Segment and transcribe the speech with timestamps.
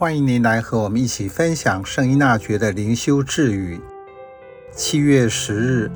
[0.00, 3.80] 欢迎您来和我们一起分享圣依纳爵的灵修智语。
[4.72, 5.90] 七月十日，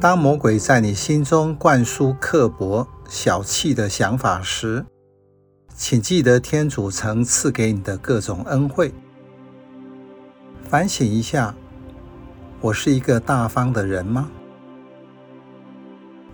[0.00, 4.82] 当魔鬼在你心中灌输刻薄、小气的想法时，
[5.74, 8.94] 请记得天主曾赐给你的各种恩惠。
[10.64, 11.54] 反省一下，
[12.62, 14.30] 我是一个大方的人吗？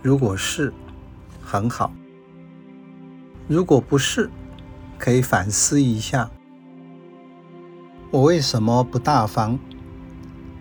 [0.01, 0.71] 如果是，
[1.43, 1.91] 很好；
[3.49, 4.29] 如果不是，
[4.97, 6.31] 可以反思一下，
[8.09, 9.59] 我为什么不大方？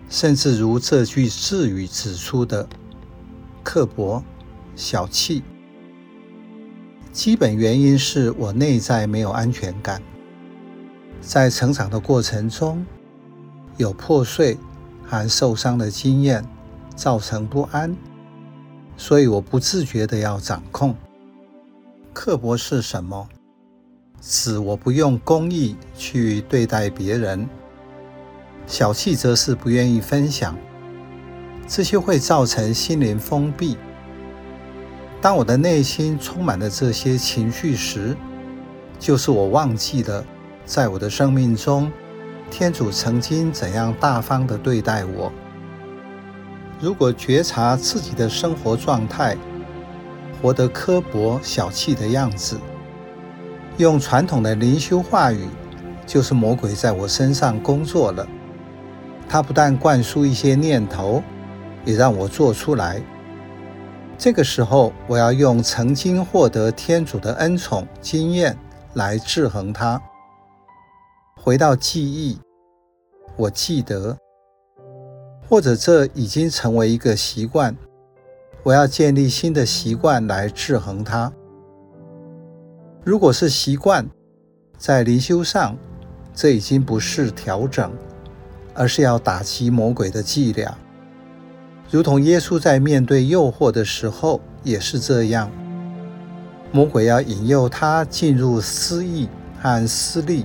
[0.09, 2.69] 甚至如这句字语指出的，
[3.63, 4.23] 刻薄、
[4.75, 5.45] 小气。
[7.13, 10.03] 基本原因是我内在没有安全感，
[11.21, 12.85] 在成长的过程中，
[13.77, 14.59] 有破碎
[15.05, 16.45] 和受伤的经验，
[16.97, 17.97] 造成不安，
[18.97, 20.95] 所以我不自觉的要掌控。
[22.13, 23.29] 刻薄是什么？
[24.29, 27.49] 指我不用公义去对待别人，
[28.66, 30.57] 小气则是不愿意分享，
[31.69, 33.77] 这些会造成心灵封闭。
[35.21, 38.16] 当我的内心充满了这些情绪时，
[38.99, 40.24] 就是我忘记了，
[40.65, 41.91] 在我的生命中，
[42.51, 45.32] 天主曾经怎样大方地对待我。
[46.80, 49.37] 如果觉察自己的生活状态，
[50.43, 52.59] 活得刻薄小气的样子。
[53.79, 55.46] 用传统的灵修话语，
[56.07, 58.27] 就是魔鬼在我身上工作了。
[59.29, 61.23] 他不但灌输一些念头，
[61.85, 63.02] 也让我做出来。
[64.16, 68.56] 这个时候，我要用曾经获得天主的恩宠经验
[68.94, 70.00] 来制衡它。
[71.38, 72.41] 回到记忆，
[73.37, 74.16] 我记得，
[75.47, 77.77] 或者这已经成为一个习惯，
[78.62, 81.31] 我要建立新的习惯来制衡它。
[83.06, 84.04] 如果是习惯，
[84.76, 85.76] 在灵修上，
[86.34, 87.92] 这已经不是调整，
[88.75, 90.76] 而是要打击魔鬼的伎俩。
[91.88, 95.48] 如同耶稣在面对诱惑的时候也是这样，
[96.72, 99.28] 魔鬼要引诱他进入私欲
[99.62, 100.44] 和私利，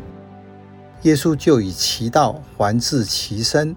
[1.02, 3.76] 耶稣就以其道还治其身，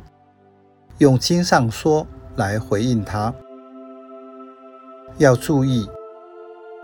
[0.98, 3.32] 用经上说来回应他。
[5.16, 5.88] 要注意。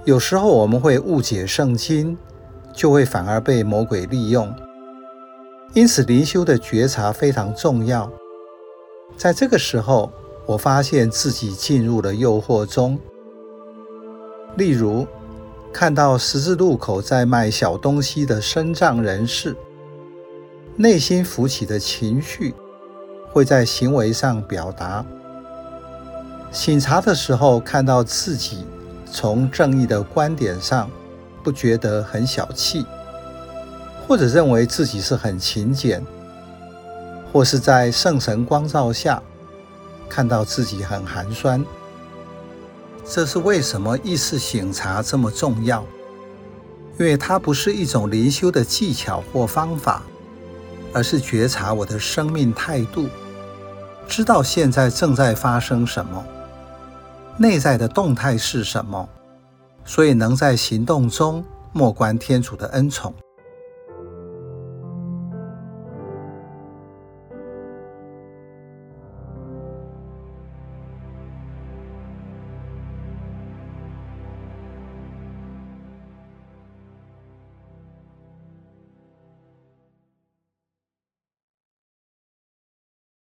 [0.07, 2.17] 有时候我们会误解圣经，
[2.73, 4.53] 就会反而被魔鬼利用。
[5.75, 8.11] 因此，灵修的觉察非常重要。
[9.17, 10.11] 在这个时候，
[10.47, 12.99] 我发现自己进入了诱惑中。
[14.57, 15.07] 例如，
[15.71, 19.55] 看到十字路口在卖小东西的身障人士，
[20.77, 22.55] 内心浮起的情绪
[23.31, 25.05] 会在行为上表达。
[26.51, 28.65] 醒察的时候，看到自己。
[29.13, 30.91] 从正义的观点上，
[31.43, 32.87] 不觉得很小气，
[34.07, 36.05] 或者认为自己是很勤俭，
[37.33, 39.23] 或是在圣神光照下，
[40.09, 41.65] 看到自己很寒酸。
[43.05, 45.85] 这是为什么意识醒察这么重要？
[46.99, 50.03] 因为它不是一种灵修的技巧或方法，
[50.93, 53.09] 而是觉察我的生命态度，
[54.07, 56.25] 知道现在正在发生什么。
[57.41, 59.09] 内在的动态是什么？
[59.83, 61.43] 所以能在行动中
[61.73, 63.15] 莫观天主的恩宠。